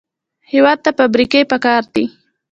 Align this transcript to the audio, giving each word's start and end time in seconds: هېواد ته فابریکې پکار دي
هېواد 0.51 0.77
ته 0.85 0.89
فابریکې 0.97 1.41
پکار 1.51 1.83
دي 1.93 2.05